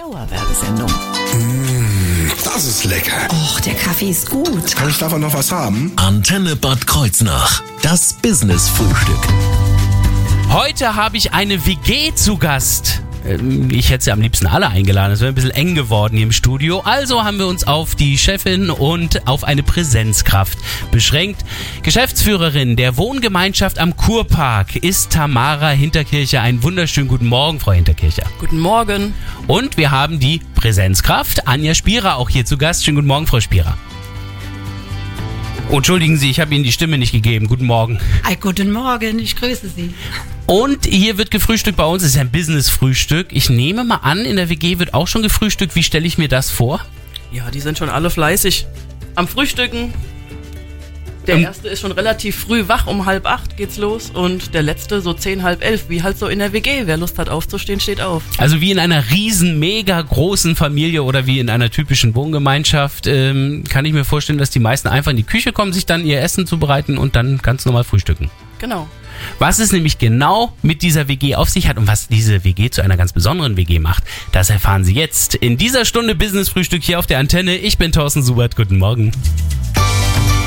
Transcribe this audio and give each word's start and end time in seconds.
Dauerwerbesendung. 0.00 0.90
Das 2.42 2.64
ist 2.64 2.84
lecker. 2.84 3.28
Och, 3.30 3.60
der 3.60 3.74
Kaffee 3.74 4.08
ist 4.08 4.30
gut. 4.30 4.74
Kann 4.74 4.88
ich 4.88 4.96
davon 4.96 5.20
noch 5.20 5.34
was 5.34 5.52
haben? 5.52 5.92
Antenne 5.96 6.56
Bad 6.56 6.86
Kreuznach. 6.86 7.62
Das 7.82 8.14
Business-Frühstück. 8.14 9.18
Heute 10.48 10.96
habe 10.96 11.18
ich 11.18 11.34
eine 11.34 11.66
WG 11.66 12.14
zu 12.14 12.38
Gast. 12.38 13.02
Ähm, 13.26 13.68
Ich 13.70 13.90
hätte 13.90 14.04
sie 14.04 14.12
am 14.12 14.20
liebsten 14.20 14.46
alle 14.46 14.68
eingeladen. 14.68 15.12
Es 15.12 15.20
wäre 15.20 15.32
ein 15.32 15.34
bisschen 15.34 15.50
eng 15.50 15.74
geworden 15.74 16.16
hier 16.16 16.24
im 16.24 16.32
Studio. 16.32 16.80
Also 16.80 17.24
haben 17.24 17.38
wir 17.38 17.46
uns 17.46 17.66
auf 17.66 17.94
die 17.94 18.18
Chefin 18.18 18.70
und 18.70 19.26
auf 19.26 19.44
eine 19.44 19.62
Präsenzkraft 19.62 20.58
beschränkt. 20.90 21.44
Geschäftsführerin 21.82 22.76
der 22.76 22.96
Wohngemeinschaft 22.96 23.78
am 23.78 23.96
Kurpark 23.96 24.76
ist 24.76 25.10
Tamara 25.12 25.70
Hinterkircher. 25.70 26.42
Einen 26.42 26.62
wunderschönen 26.62 27.08
guten 27.08 27.26
Morgen, 27.26 27.60
Frau 27.60 27.72
Hinterkircher. 27.72 28.24
Guten 28.38 28.58
Morgen. 28.58 29.14
Und 29.46 29.76
wir 29.76 29.90
haben 29.90 30.18
die 30.20 30.40
Präsenzkraft 30.54 31.46
Anja 31.46 31.74
Spierer 31.74 32.16
auch 32.16 32.28
hier 32.28 32.44
zu 32.44 32.58
Gast. 32.58 32.84
Schönen 32.84 32.96
guten 32.96 33.08
Morgen, 33.08 33.26
Frau 33.26 33.40
Spierer. 33.40 33.76
Oh, 35.70 35.76
entschuldigen 35.76 36.16
Sie, 36.16 36.30
ich 36.30 36.40
habe 36.40 36.52
Ihnen 36.52 36.64
die 36.64 36.72
Stimme 36.72 36.98
nicht 36.98 37.12
gegeben. 37.12 37.46
Guten 37.46 37.64
Morgen. 37.66 38.00
Ei, 38.24 38.34
guten 38.34 38.72
Morgen, 38.72 39.20
ich 39.20 39.36
grüße 39.36 39.68
Sie. 39.68 39.94
Und 40.50 40.84
hier 40.86 41.16
wird 41.16 41.30
gefrühstückt 41.30 41.76
bei 41.76 41.84
uns. 41.84 42.02
Es 42.02 42.10
ist 42.16 42.18
ein 42.18 42.32
Business-Frühstück. 42.32 43.28
Ich 43.30 43.50
nehme 43.50 43.84
mal 43.84 43.98
an, 44.02 44.24
in 44.24 44.34
der 44.34 44.48
WG 44.48 44.80
wird 44.80 44.94
auch 44.94 45.06
schon 45.06 45.22
gefrühstückt. 45.22 45.76
Wie 45.76 45.84
stelle 45.84 46.04
ich 46.08 46.18
mir 46.18 46.26
das 46.26 46.50
vor? 46.50 46.84
Ja, 47.30 47.52
die 47.52 47.60
sind 47.60 47.78
schon 47.78 47.88
alle 47.88 48.10
fleißig 48.10 48.66
am 49.14 49.28
Frühstücken. 49.28 49.94
Der 51.28 51.36
Ähm. 51.36 51.44
erste 51.44 51.68
ist 51.68 51.78
schon 51.78 51.92
relativ 51.92 52.34
früh 52.34 52.64
wach, 52.66 52.88
um 52.88 53.06
halb 53.06 53.26
acht 53.26 53.56
geht's 53.56 53.76
los 53.76 54.10
und 54.10 54.52
der 54.52 54.62
letzte 54.62 55.00
so 55.00 55.12
zehn, 55.12 55.44
halb 55.44 55.62
elf, 55.62 55.84
wie 55.88 56.02
halt 56.02 56.18
so 56.18 56.26
in 56.26 56.40
der 56.40 56.52
WG. 56.52 56.82
Wer 56.86 56.96
Lust 56.96 57.20
hat 57.20 57.28
aufzustehen, 57.28 57.78
steht 57.78 58.00
auf. 58.00 58.24
Also 58.38 58.60
wie 58.60 58.72
in 58.72 58.80
einer 58.80 59.08
riesen, 59.12 59.60
mega 59.60 60.02
großen 60.02 60.56
Familie 60.56 61.04
oder 61.04 61.26
wie 61.26 61.38
in 61.38 61.48
einer 61.48 61.70
typischen 61.70 62.16
Wohngemeinschaft 62.16 63.06
ähm, 63.06 63.62
kann 63.68 63.84
ich 63.84 63.92
mir 63.92 64.04
vorstellen, 64.04 64.40
dass 64.40 64.50
die 64.50 64.58
meisten 64.58 64.88
einfach 64.88 65.12
in 65.12 65.16
die 65.16 65.22
Küche 65.22 65.52
kommen, 65.52 65.72
sich 65.72 65.86
dann 65.86 66.04
ihr 66.04 66.20
Essen 66.20 66.44
zubereiten 66.44 66.98
und 66.98 67.14
dann 67.14 67.38
ganz 67.38 67.64
normal 67.66 67.84
frühstücken. 67.84 68.28
Genau. 68.58 68.88
Was 69.38 69.58
es 69.58 69.72
nämlich 69.72 69.98
genau 69.98 70.52
mit 70.62 70.82
dieser 70.82 71.08
WG 71.08 71.34
auf 71.36 71.48
sich 71.48 71.68
hat 71.68 71.76
und 71.78 71.86
was 71.86 72.08
diese 72.08 72.44
WG 72.44 72.70
zu 72.70 72.82
einer 72.82 72.96
ganz 72.96 73.12
besonderen 73.12 73.56
WG 73.56 73.78
macht, 73.78 74.04
das 74.32 74.50
erfahren 74.50 74.84
Sie 74.84 74.94
jetzt 74.94 75.34
in 75.34 75.56
dieser 75.56 75.84
Stunde 75.84 76.14
Business 76.14 76.48
Frühstück 76.48 76.82
hier 76.82 76.98
auf 76.98 77.06
der 77.06 77.18
Antenne. 77.18 77.56
Ich 77.56 77.78
bin 77.78 77.92
Thorsten 77.92 78.22
Subert. 78.22 78.56
Guten 78.56 78.78
Morgen. 78.78 79.12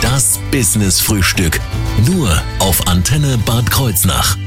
Das 0.01 0.39
Business-Frühstück. 0.51 1.59
Nur 2.05 2.29
auf 2.59 2.87
Antenne 2.87 3.37
Bad 3.45 3.71
Kreuznach. 3.71 4.37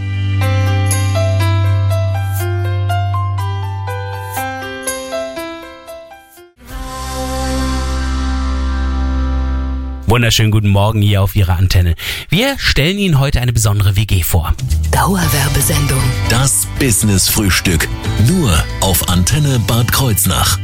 Wunderschönen 10.08 10.52
guten 10.52 10.68
Morgen 10.68 11.02
hier 11.02 11.20
auf 11.20 11.34
Ihrer 11.34 11.56
Antenne. 11.56 11.96
Wir 12.28 12.56
stellen 12.60 12.96
Ihnen 12.96 13.18
heute 13.18 13.40
eine 13.40 13.52
besondere 13.52 13.96
WG 13.96 14.22
vor. 14.22 14.54
Dauerwerbesendung. 14.92 16.00
Das 16.28 16.68
Business-Frühstück. 16.78 17.88
Nur 18.28 18.52
auf 18.82 19.08
Antenne 19.08 19.58
Bad 19.66 19.90
Kreuznach. 19.90 20.60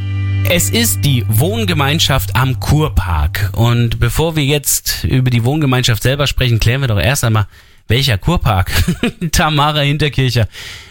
Es 0.49 0.69
ist 0.69 1.03
die 1.03 1.25
Wohngemeinschaft 1.27 2.37
am 2.37 2.61
Kurpark. 2.61 3.51
Und 3.53 3.99
bevor 3.99 4.37
wir 4.37 4.45
jetzt 4.45 5.03
über 5.03 5.29
die 5.29 5.43
Wohngemeinschaft 5.43 6.03
selber 6.03 6.25
sprechen, 6.25 6.61
klären 6.61 6.79
wir 6.79 6.87
doch 6.87 6.99
erst 6.99 7.25
einmal, 7.25 7.47
welcher 7.89 8.17
Kurpark? 8.17 8.71
Tamara 9.33 9.81
Hinterkircher. 9.81 10.47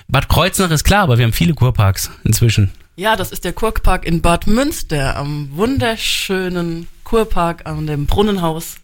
Bad 0.09 0.29
Kreuznach 0.29 0.71
ist 0.71 0.85
klar, 0.85 1.05
aber 1.05 1.17
wir 1.17 1.25
haben 1.25 1.33
viele 1.33 1.55
Kurparks 1.55 2.11
inzwischen. 2.23 2.71
Ja, 2.97 3.17
das 3.17 3.33
ist 3.33 3.47
der 3.47 3.55
Kurpark 3.55 4.05
in 4.05 4.21
Bad 4.21 4.47
Münster 4.47 5.17
am 5.17 5.49
wunderschönen 5.55 6.87
Kurpark 7.13 7.67
an 7.67 7.87
dem 7.87 8.07
Brunnenhaus. 8.07 8.77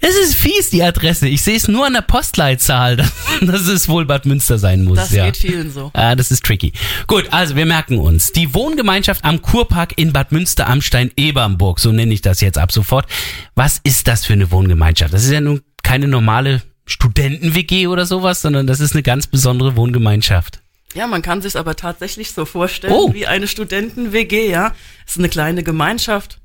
Es 0.00 0.16
ist 0.16 0.34
fies, 0.34 0.68
die 0.70 0.82
Adresse. 0.82 1.28
Ich 1.28 1.42
sehe 1.42 1.54
es 1.54 1.68
nur 1.68 1.86
an 1.86 1.92
der 1.92 2.00
Postleitzahl, 2.00 2.96
dass, 2.96 3.12
dass 3.40 3.68
es 3.68 3.88
wohl 3.88 4.04
Bad 4.04 4.26
Münster 4.26 4.58
sein 4.58 4.82
muss. 4.82 4.98
Das 4.98 5.12
ja. 5.12 5.26
geht 5.26 5.36
vielen 5.36 5.70
so. 5.70 5.92
Ah, 5.94 6.16
das 6.16 6.32
ist 6.32 6.44
tricky. 6.44 6.72
Gut, 7.06 7.28
also 7.30 7.54
wir 7.54 7.66
merken 7.66 7.98
uns. 7.98 8.32
Die 8.32 8.52
Wohngemeinschaft 8.52 9.24
am 9.24 9.42
Kurpark 9.42 9.92
in 9.96 10.12
Bad 10.12 10.32
Münster 10.32 10.66
am 10.66 10.82
Stein-Ebernburg, 10.82 11.78
so 11.78 11.92
nenne 11.92 12.12
ich 12.12 12.20
das 12.20 12.40
jetzt 12.40 12.58
ab 12.58 12.72
sofort. 12.72 13.06
Was 13.54 13.78
ist 13.84 14.08
das 14.08 14.26
für 14.26 14.32
eine 14.32 14.50
Wohngemeinschaft? 14.50 15.14
Das 15.14 15.22
ist 15.22 15.30
ja 15.30 15.40
nun 15.40 15.60
keine 15.84 16.08
normale 16.08 16.62
Studenten-WG 16.86 17.86
oder 17.86 18.06
sowas, 18.06 18.42
sondern 18.42 18.66
das 18.66 18.80
ist 18.80 18.94
eine 18.94 19.04
ganz 19.04 19.28
besondere 19.28 19.76
Wohngemeinschaft. 19.76 20.62
Ja, 20.94 21.06
man 21.06 21.22
kann 21.22 21.42
sich 21.42 21.56
aber 21.56 21.76
tatsächlich 21.76 22.32
so 22.32 22.44
vorstellen 22.44 22.92
Oh. 22.92 23.14
wie 23.14 23.28
eine 23.28 23.46
Studenten-WG, 23.46 24.50
ja. 24.50 24.74
Es 25.06 25.12
ist 25.12 25.18
eine 25.18 25.28
kleine 25.28 25.62
Gemeinschaft 25.62 26.37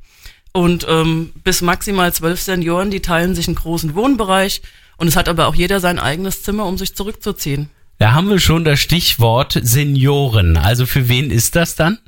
und 0.54 0.86
ähm, 0.88 1.34
bis 1.44 1.62
maximal 1.62 2.14
zwölf 2.14 2.40
Senioren, 2.42 2.92
die 2.92 3.02
teilen 3.02 3.36
sich 3.36 3.48
einen 3.48 3.56
großen 3.56 3.96
Wohnbereich 3.96 4.62
und 4.98 5.08
es 5.08 5.16
hat 5.16 5.28
aber 5.28 5.48
auch 5.48 5.56
jeder 5.56 5.80
sein 5.80 6.00
eigenes 6.00 6.44
Zimmer, 6.44 6.66
um 6.66 6.78
sich 6.78 6.96
zurückzuziehen. 6.96 7.70
Da 7.98 8.14
haben 8.14 8.30
wir 8.30 8.40
schon 8.40 8.64
das 8.64 8.80
Stichwort 8.80 9.60
Senioren. 9.62 10.58
Also 10.58 10.86
für 10.86 11.10
wen 11.10 11.32
ist 11.32 11.56
das 11.56 11.76
dann? 11.76 12.00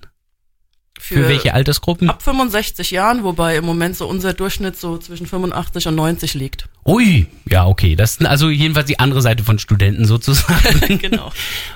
Für, 1.00 1.28
welche 1.28 1.54
Altersgruppen? 1.54 2.10
Ab 2.10 2.24
65 2.24 2.90
Jahren, 2.92 3.24
wobei 3.24 3.58
im 3.58 3.66
Moment 3.66 3.96
so 3.96 4.08
unser 4.08 4.34
Durchschnitt 4.34 4.78
so 4.78 4.98
zwischen 4.98 5.28
85 5.28 5.88
und 5.88 5.96
90 5.96 6.34
liegt. 6.34 6.68
Ui, 6.88 7.26
ja, 7.50 7.66
okay. 7.66 7.96
Das 7.96 8.12
ist 8.12 8.26
also 8.26 8.50
jedenfalls 8.50 8.86
die 8.86 9.00
andere 9.00 9.22
Seite 9.22 9.44
von 9.44 9.58
Studenten 9.58 10.06
sozusagen. 10.06 11.00
genau. 11.02 11.32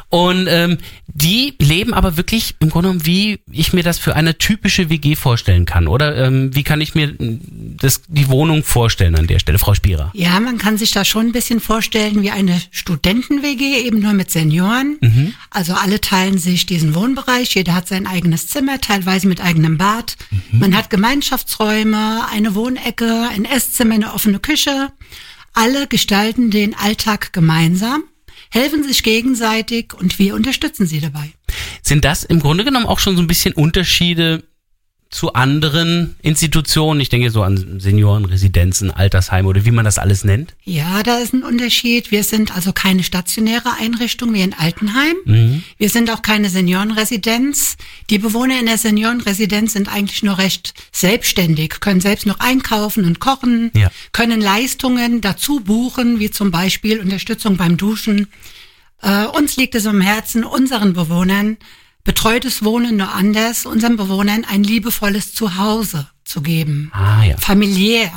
Und 0.10 0.48
ähm, 0.48 0.78
die 1.08 1.56
leben 1.60 1.96
aber 1.96 2.16
wirklich 2.16 2.56
im 2.60 2.70
Grunde 2.70 2.90
genommen, 2.90 3.06
wie 3.08 3.40
ich 3.52 3.74
mir 3.74 3.84
das 3.84 3.98
für 3.98 4.16
eine 4.16 4.38
typische 4.38 4.90
WG 4.90 5.16
vorstellen 5.16 5.66
kann. 5.66 5.88
Oder 5.88 6.16
ähm, 6.16 6.56
wie 6.56 6.62
kann 6.64 6.80
ich 6.80 6.94
mir 6.94 7.08
mm, 7.08 7.78
das, 7.80 8.02
die 8.08 8.30
Wohnung 8.30 8.64
vorstellen 8.64 9.16
an 9.16 9.26
der 9.26 9.40
Stelle, 9.40 9.58
Frau 9.58 9.74
Spierer? 9.74 10.12
Ja, 10.14 10.40
man 10.40 10.60
kann 10.60 10.78
sich 10.78 10.92
da 10.92 11.04
schon 11.04 11.28
ein 11.28 11.32
bisschen 11.32 11.60
vorstellen 11.60 12.22
wie 12.22 12.32
eine 12.32 12.62
Studenten-WG, 12.70 13.86
eben 13.86 14.00
nur 14.00 14.14
mit 14.14 14.30
Senioren. 14.30 14.98
Also 15.50 15.74
alle 15.74 16.02
teilen 16.02 16.38
sich 16.38 16.66
diesen 16.66 16.94
Wohnbereich, 16.94 17.56
jeder 17.56 17.74
hat 17.74 17.88
sein 17.88 18.06
eigenes 18.06 18.48
Zimmer, 18.48 18.80
teilweise 18.80 19.28
mit 19.28 19.42
eigenem 19.42 19.78
Bad. 19.78 20.18
Man 20.52 20.76
hat 20.76 20.90
Gemeinschaftsräume, 20.90 22.28
eine 22.32 22.54
Wohnecke, 22.54 23.28
ein 23.32 23.46
Esszimmer, 23.46 23.96
eine 23.96 24.14
offene 24.14 24.40
Küche. 24.40 24.92
Alle 25.54 25.88
gestalten 25.88 26.52
den 26.52 26.76
Alltag 26.76 27.34
gemeinsam, 27.34 28.04
helfen 28.52 28.84
sich 28.84 29.04
gegenseitig 29.04 29.94
und 29.94 30.20
wir 30.20 30.36
unterstützen 30.36 30.86
sie 30.86 31.00
dabei. 31.00 31.32
Sind 31.82 32.06
das 32.06 32.24
im 32.24 32.40
Grunde 32.40 32.64
genommen 32.64 32.86
auch 32.86 33.00
schon 33.00 33.16
so 33.16 33.22
ein 33.22 33.28
bisschen 33.28 33.54
Unterschiede 33.54 34.44
zu 35.10 35.34
anderen 35.34 36.16
Institutionen? 36.22 37.02
Ich 37.02 37.10
denke 37.10 37.32
so 37.32 37.42
an 37.42 37.80
Seniorenresidenzen, 37.80 38.92
Altersheime 38.92 39.48
oder 39.48 39.66
wie 39.66 39.72
man 39.72 39.86
das 39.86 39.98
alles 39.98 40.24
nennt. 40.24 40.54
Ja, 40.66 41.02
da 41.04 41.18
ist 41.18 41.34
ein 41.34 41.44
Unterschied. 41.44 42.12
Wir 42.12 42.24
sind 42.24 42.56
also 42.56 42.74
keine 42.74 43.04
stationäre 43.04 43.74
Einrichtung 43.80 44.34
wie 44.34 44.42
in 44.42 44.54
Altenheim. 44.54 45.16
Mhm. 45.26 45.64
Wir 45.78 45.90
sind 45.90 46.12
auch 46.12 46.22
keine 46.22 46.50
Seniorenresidenz. 46.50 47.78
Die 48.10 48.20
Bewohner 48.20 48.60
in 48.60 48.68
der 48.68 48.78
Seniorenresidenz 48.78 49.74
sind 49.74 49.92
eigentlich 49.92 50.22
nur 50.22 50.38
recht 50.38 50.74
selbstständig, 50.92 51.80
können 51.80 52.02
selbst 52.02 52.26
noch 52.28 52.40
einkaufen 52.40 53.06
und 53.06 53.20
kochen, 53.20 53.72
Ja. 53.74 53.90
können 54.12 54.42
Leistungen 54.42 55.22
dazu 55.22 55.60
buchen, 55.62 56.20
wie 56.20 56.30
zum 56.30 56.52
Beispiel 56.52 57.00
Unterstützung 57.00 57.58
beim 57.58 57.78
Duschen. 57.78 58.28
Äh, 59.02 59.26
uns 59.26 59.58
liegt 59.58 59.76
es 59.76 59.88
am 59.88 60.02
Herzen, 60.02 60.44
unseren 60.44 60.94
Bewohnern 60.94 61.58
betreutes 62.04 62.64
Wohnen 62.64 62.98
nur 62.98 63.14
anders, 63.14 63.66
unseren 63.66 63.98
Bewohnern 63.98 64.46
ein 64.46 64.64
liebevolles 64.64 65.34
Zuhause 65.34 66.08
zu 66.24 66.42
geben. 66.42 66.92
Ah 66.94 67.24
ja. 67.24 67.38
Familiär, 67.38 68.12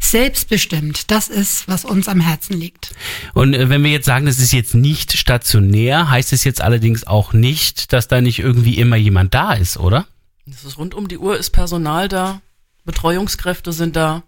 selbstbestimmt, 0.00 1.10
das 1.10 1.28
ist, 1.28 1.68
was 1.68 1.84
uns 1.84 2.08
am 2.08 2.20
Herzen 2.20 2.58
liegt. 2.58 2.92
Und 3.34 3.54
äh, 3.54 3.68
wenn 3.68 3.84
wir 3.84 3.90
jetzt 3.90 4.06
sagen, 4.06 4.26
das 4.26 4.38
ist 4.38 4.52
jetzt 4.52 4.74
nicht 4.74 5.16
stationär, 5.16 6.10
heißt 6.10 6.32
es 6.32 6.44
jetzt 6.44 6.60
allerdings 6.60 7.06
auch 7.06 7.32
nicht, 7.32 7.92
dass 7.92 8.08
da 8.08 8.20
nicht 8.20 8.38
irgendwie 8.38 8.78
immer 8.78 8.96
jemand 8.96 9.34
da 9.34 9.52
ist, 9.52 9.76
oder? 9.76 10.06
Das 10.46 10.64
ist 10.64 10.78
rund 10.78 10.94
um 10.94 11.06
die 11.06 11.18
Uhr 11.18 11.36
ist 11.38 11.50
Personal 11.50 12.08
da, 12.08 12.40
Betreuungskräfte 12.84 13.72
sind 13.72 13.94
da. 13.94 14.22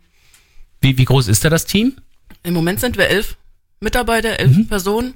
Wie, 0.80 0.98
wie 0.98 1.04
groß 1.04 1.28
ist 1.28 1.44
da 1.44 1.50
das 1.50 1.64
Team? 1.64 1.96
Im 2.42 2.54
Moment 2.54 2.80
sind 2.80 2.96
wir 2.96 3.08
elf 3.08 3.36
Mitarbeiter, 3.80 4.38
elf 4.38 4.68
Personen. 4.68 5.14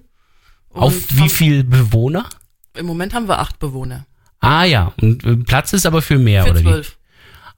Mhm. 0.75 0.81
Auf 0.81 0.95
wie 1.11 1.29
viel 1.29 1.65
Bewohner? 1.65 2.29
Im 2.77 2.87
Moment 2.87 3.15
haben 3.15 3.29
wir 3.29 3.39
acht 3.39 3.59
Bewohner. 3.59 4.07
Ah 4.41 4.65
ja, 4.65 4.93
und 5.01 5.25
äh, 5.25 5.37
Platz 5.37 5.73
ist 5.73 5.87
aber 5.87 6.03
für 6.03 6.19
mehr, 6.19 6.45
Für 6.45 6.51
oder 6.51 6.61
zwölf. 6.61 6.91
wie? 6.91 7.07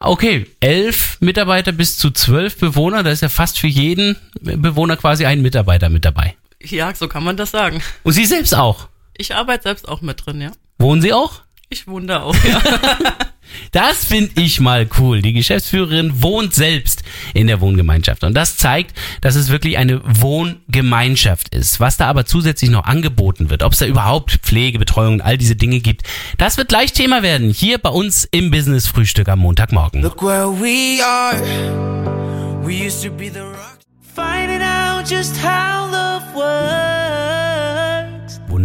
Okay, 0.01 0.47
elf 0.61 1.17
Mitarbeiter 1.21 1.73
bis 1.73 1.99
zu 1.99 2.11
zwölf 2.13 2.57
Bewohner, 2.59 3.03
da 3.03 3.11
ist 3.11 3.21
ja 3.23 3.29
fast 3.29 3.59
für 3.59 3.67
jeden 3.67 4.17
Bewohner 4.41 4.97
quasi 4.97 5.27
ein 5.27 5.43
Mitarbeiter 5.43 5.89
mit 5.91 6.05
dabei. 6.05 6.37
Ja, 6.63 6.95
so 6.95 7.09
kann 7.09 7.25
man 7.25 7.37
das 7.37 7.51
sagen. 7.51 7.83
Und 8.05 8.13
Sie 8.13 8.25
selbst 8.25 8.55
auch. 8.55 8.89
Ich 9.17 9.35
arbeite 9.35 9.65
selbst 9.65 9.89
auch 9.89 10.01
mit 10.01 10.25
drin, 10.25 10.41
ja. 10.41 10.53
Wohnen 10.79 11.03
Sie 11.03 11.13
auch? 11.13 11.43
Ich 11.69 11.89
wohne 11.89 12.07
da 12.07 12.23
auch, 12.23 12.37
ja. 12.45 12.63
Das 13.73 14.05
finde 14.05 14.41
ich 14.41 14.61
mal 14.61 14.89
cool. 14.99 15.23
Die 15.23 15.33
Geschäftsführerin 15.33 16.23
wohnt 16.23 16.55
selbst 16.55 17.03
in 17.35 17.47
der 17.47 17.61
Wohngemeinschaft. 17.61 18.25
Und 18.25 18.35
das 18.35 18.57
zeigt, 18.57 18.97
dass 19.21 19.35
es 19.35 19.49
wirklich 19.49 19.79
eine 19.79 20.01
Wohngemeinschaft 20.05 21.55
ist. 21.55 21.81
Was 21.81 21.97
da 21.97 22.07
aber 22.07 22.27
zusätzlich 22.27 22.71
noch 22.71 22.85
angeboten 22.85 23.51
wird, 23.51 23.63
ob 23.63 23.73
es 23.73 23.79
da 23.79 23.87
überhaupt 23.87 24.39
Pflege, 24.43 24.79
Betreuung 24.79 25.15
und 25.15 25.21
all 25.21 25.39
diese 25.39 25.57
Dinge 25.57 25.81
gibt, 25.81 26.03
das 26.37 26.57
wird 26.57 26.69
gleich 26.69 26.93
Thema 26.93 27.23
werden. 27.23 27.51
Hier 27.51 27.79
bei 27.79 27.91
uns 27.91 28.25
im 28.31 28.51
Business 28.51 28.87
Frühstück 28.87 29.29
am 29.29 29.41
Montagmorgen. 29.41 30.03
Look 30.03 30.23
where 30.23 30.49
we 30.49 31.03
are. 31.05 31.41
We 32.65 32.87
used 32.87 33.03
to 33.03 33.11
be 33.11 33.31
the 33.31 33.41
rock. 33.41 33.79
Finding 34.15 34.63
out 34.63 35.09
just 35.09 35.37
how 35.43 35.91
love 35.91 36.23
works. 36.35 36.98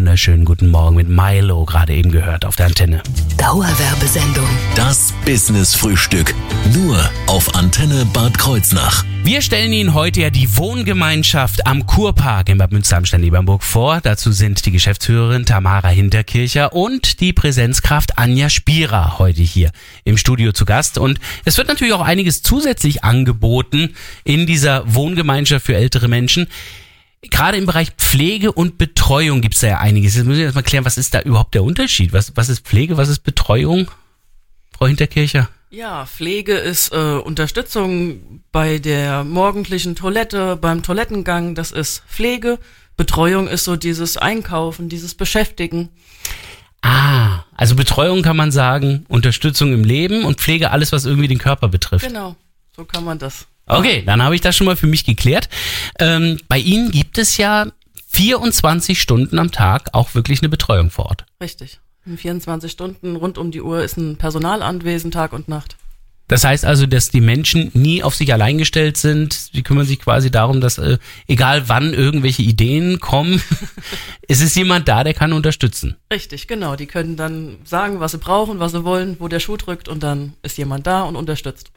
Wunderschönen 0.03 0.43
guten 0.43 0.69
Morgen 0.69 0.97
mit 0.97 1.07
Milo, 1.07 1.63
gerade 1.63 1.93
eben 1.93 2.11
gehört 2.11 2.43
auf 2.43 2.57
der 2.57 2.65
Antenne. 2.65 3.01
Dauerwerbesendung. 3.37 4.49
Das 4.75 5.13
Business 5.25 5.75
Frühstück. 5.75 6.35
Nur 6.73 7.09
auf 7.27 7.55
Antenne 7.55 8.05
Bad 8.11 8.37
Kreuznach. 8.37 9.05
Wir 9.23 9.41
stellen 9.41 9.71
Ihnen 9.71 9.93
heute 9.93 10.19
ja 10.19 10.29
die 10.29 10.57
Wohngemeinschaft 10.57 11.65
am 11.65 11.85
Kurpark 11.85 12.49
in 12.49 12.57
Bad 12.57 12.73
Münster 12.73 12.97
am 12.97 13.05
Stein-Ebernburg 13.05 13.63
vor. 13.63 14.01
Dazu 14.01 14.33
sind 14.33 14.65
die 14.65 14.71
Geschäftsführerin 14.71 15.45
Tamara 15.45 15.87
Hinterkircher 15.87 16.73
und 16.73 17.21
die 17.21 17.31
Präsenzkraft 17.31 18.17
Anja 18.17 18.49
Spierer 18.49 19.19
heute 19.19 19.41
hier 19.41 19.71
im 20.03 20.17
Studio 20.17 20.51
zu 20.51 20.65
Gast. 20.65 20.97
Und 20.97 21.21
es 21.45 21.57
wird 21.57 21.69
natürlich 21.69 21.93
auch 21.93 22.01
einiges 22.01 22.41
zusätzlich 22.43 23.05
angeboten 23.05 23.95
in 24.25 24.45
dieser 24.47 24.83
Wohngemeinschaft 24.93 25.65
für 25.65 25.77
ältere 25.77 26.09
Menschen. 26.09 26.47
Gerade 27.29 27.57
im 27.57 27.65
Bereich 27.65 27.91
Pflege 27.91 28.51
und 28.51 28.77
Betreuung 28.77 29.41
gibt 29.41 29.55
es 29.55 29.61
da 29.61 29.67
ja 29.67 29.79
einiges. 29.79 30.15
Jetzt 30.15 30.25
müssen 30.25 30.39
wir 30.39 30.45
erst 30.45 30.55
mal 30.55 30.61
klären, 30.61 30.85
was 30.85 30.97
ist 30.97 31.13
da 31.13 31.21
überhaupt 31.21 31.53
der 31.53 31.63
Unterschied? 31.63 32.13
Was, 32.13 32.35
was 32.35 32.49
ist 32.49 32.65
Pflege, 32.65 32.97
was 32.97 33.09
ist 33.09 33.19
Betreuung? 33.19 33.89
Frau 34.77 34.87
Hinterkircher? 34.87 35.49
Ja, 35.69 36.05
Pflege 36.05 36.53
ist 36.53 36.93
äh, 36.93 37.15
Unterstützung 37.15 38.41
bei 38.51 38.77
der 38.77 39.23
morgendlichen 39.23 39.95
Toilette, 39.95 40.55
beim 40.55 40.83
Toilettengang, 40.83 41.55
das 41.55 41.71
ist 41.71 42.03
Pflege. 42.07 42.59
Betreuung 42.95 43.47
ist 43.47 43.63
so 43.63 43.75
dieses 43.75 44.17
Einkaufen, 44.17 44.87
dieses 44.87 45.15
Beschäftigen. 45.15 45.89
Ah, 46.83 47.45
also 47.55 47.75
Betreuung 47.75 48.21
kann 48.21 48.37
man 48.37 48.51
sagen, 48.51 49.05
Unterstützung 49.07 49.73
im 49.73 49.83
Leben 49.83 50.25
und 50.25 50.39
Pflege 50.39 50.69
alles, 50.69 50.91
was 50.91 51.05
irgendwie 51.05 51.29
den 51.29 51.39
Körper 51.39 51.69
betrifft. 51.69 52.05
Genau, 52.05 52.35
so 52.75 52.85
kann 52.85 53.03
man 53.03 53.17
das. 53.17 53.47
Okay, 53.65 54.03
dann 54.05 54.21
habe 54.21 54.35
ich 54.35 54.41
das 54.41 54.55
schon 54.55 54.65
mal 54.65 54.75
für 54.75 54.87
mich 54.87 55.05
geklärt. 55.05 55.49
Ähm, 55.99 56.39
bei 56.47 56.59
Ihnen 56.59 56.91
gibt 56.91 57.17
es 57.17 57.37
ja 57.37 57.67
24 58.09 59.01
Stunden 59.01 59.39
am 59.39 59.51
Tag 59.51 59.89
auch 59.93 60.13
wirklich 60.15 60.41
eine 60.41 60.49
Betreuung 60.49 60.89
vor 60.89 61.05
Ort. 61.05 61.25
Richtig. 61.41 61.79
In 62.05 62.17
24 62.17 62.71
Stunden 62.71 63.15
rund 63.15 63.37
um 63.37 63.51
die 63.51 63.61
Uhr 63.61 63.81
ist 63.81 63.97
ein 63.97 64.17
Personal 64.17 64.61
anwesend, 64.61 65.13
Tag 65.13 65.31
und 65.31 65.47
Nacht. 65.47 65.77
Das 66.27 66.43
heißt 66.43 66.65
also, 66.65 66.85
dass 66.85 67.09
die 67.09 67.21
Menschen 67.21 67.69
nie 67.73 68.01
auf 68.01 68.15
sich 68.15 68.31
allein 68.33 68.57
gestellt 68.57 68.97
sind. 68.97 69.33
Sie 69.33 69.61
kümmern 69.61 69.85
sich 69.85 69.99
quasi 69.99 70.31
darum, 70.31 70.61
dass 70.61 70.77
äh, 70.77 70.97
egal 71.27 71.67
wann 71.67 71.93
irgendwelche 71.93 72.41
Ideen 72.41 72.99
kommen, 72.99 73.41
es 74.27 74.41
ist 74.41 74.55
jemand 74.55 74.87
da, 74.87 75.03
der 75.03 75.13
kann 75.13 75.33
unterstützen. 75.33 75.97
Richtig, 76.11 76.47
genau. 76.47 76.75
Die 76.75 76.87
können 76.87 77.17
dann 77.17 77.57
sagen, 77.65 77.99
was 77.99 78.11
sie 78.11 78.17
brauchen, 78.19 78.59
was 78.59 78.71
sie 78.71 78.85
wollen, 78.85 79.17
wo 79.19 79.27
der 79.27 79.39
Schuh 79.39 79.57
drückt 79.57 79.87
und 79.89 80.01
dann 80.01 80.33
ist 80.43 80.57
jemand 80.57 80.87
da 80.87 81.03
und 81.03 81.15
unterstützt. 81.15 81.71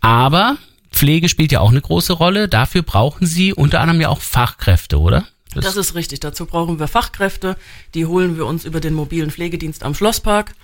Aber 0.00 0.56
Pflege 0.90 1.28
spielt 1.28 1.52
ja 1.52 1.60
auch 1.60 1.70
eine 1.70 1.80
große 1.80 2.12
Rolle. 2.12 2.48
Dafür 2.48 2.82
brauchen 2.82 3.26
Sie 3.26 3.52
unter 3.52 3.80
anderem 3.80 4.00
ja 4.00 4.08
auch 4.08 4.20
Fachkräfte, 4.20 4.98
oder? 5.00 5.26
Das, 5.54 5.76
ist 5.76 5.94
richtig. 5.94 6.20
Dazu 6.20 6.46
brauchen 6.46 6.78
wir 6.78 6.88
Fachkräfte. 6.88 7.56
Die 7.94 8.06
holen 8.06 8.36
wir 8.36 8.46
uns 8.46 8.64
über 8.64 8.80
den 8.80 8.94
mobilen 8.94 9.30
Pflegedienst 9.30 9.82
am 9.82 9.94
Schlosspark. 9.94 10.54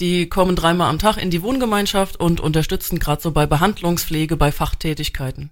Die 0.00 0.28
kommen 0.28 0.56
dreimal 0.56 0.90
am 0.90 0.98
Tag 0.98 1.16
in 1.16 1.30
die 1.30 1.42
Wohngemeinschaft 1.42 2.18
und 2.18 2.40
unterstützen 2.40 2.98
gerade 2.98 3.22
so 3.22 3.30
bei 3.32 3.46
Behandlungspflege, 3.46 4.36
bei 4.36 4.52
Fachtätigkeiten. 4.52 5.50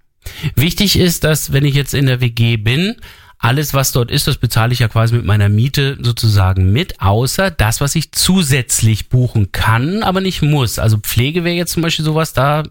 Wichtig 0.55 0.99
ist, 0.99 1.25
dass 1.25 1.52
wenn 1.52 1.64
ich 1.64 1.75
jetzt 1.75 1.94
in 1.94 2.06
der 2.06 2.20
WG 2.20 2.56
bin, 2.56 2.97
alles, 3.44 3.75
was 3.75 3.93
dort 3.93 4.11
ist, 4.11 4.26
das 4.26 4.38
bezahle 4.38 4.73
ich 4.73 4.79
ja 4.79 4.88
quasi 4.88 5.14
mit 5.14 5.26
meiner 5.26 5.50
Miete 5.50 5.99
sozusagen 6.00 6.73
mit, 6.73 7.02
außer 7.02 7.50
das, 7.50 7.82
was 7.82 7.94
ich 7.94 8.11
zusätzlich 8.11 9.11
buchen 9.11 9.52
kann, 9.52 10.02
aber 10.02 10.23
nicht 10.23 10.41
muss. 10.41 10.79
Also 10.79 10.96
Pflege 10.96 11.44
wäre 11.44 11.55
jetzt 11.55 11.73
zum 11.73 11.82
Beispiel 11.82 12.06
sowas, 12.06 12.32
da 12.32 12.62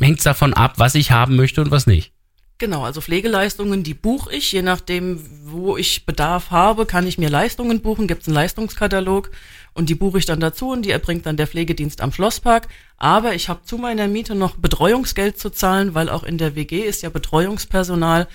hängt 0.00 0.18
es 0.18 0.24
davon 0.24 0.52
ab, 0.52 0.74
was 0.78 0.96
ich 0.96 1.12
haben 1.12 1.36
möchte 1.36 1.60
und 1.60 1.70
was 1.70 1.86
nicht. 1.86 2.10
Genau, 2.58 2.82
also 2.82 3.00
Pflegeleistungen, 3.00 3.84
die 3.84 3.94
buche 3.94 4.34
ich, 4.34 4.50
je 4.50 4.62
nachdem, 4.62 5.20
wo 5.44 5.76
ich 5.76 6.06
Bedarf 6.06 6.50
habe, 6.50 6.86
kann 6.86 7.06
ich 7.06 7.18
mir 7.18 7.30
Leistungen 7.30 7.80
buchen, 7.80 8.08
gibt 8.08 8.22
es 8.22 8.28
einen 8.28 8.34
Leistungskatalog 8.34 9.30
und 9.74 9.90
die 9.90 9.94
buche 9.94 10.18
ich 10.18 10.26
dann 10.26 10.40
dazu 10.40 10.70
und 10.70 10.82
die 10.82 10.90
erbringt 10.90 11.26
dann 11.26 11.36
der 11.36 11.46
Pflegedienst 11.46 12.00
am 12.00 12.10
Schlosspark. 12.10 12.66
Aber 12.96 13.34
ich 13.34 13.48
habe 13.48 13.62
zu 13.64 13.78
meiner 13.78 14.08
Miete 14.08 14.34
noch 14.34 14.56
Betreuungsgeld 14.56 15.38
zu 15.38 15.50
zahlen, 15.50 15.94
weil 15.94 16.08
auch 16.08 16.24
in 16.24 16.36
der 16.36 16.56
WG 16.56 16.80
ist 16.80 17.02
ja 17.02 17.10
Betreuungspersonal, 17.10 18.26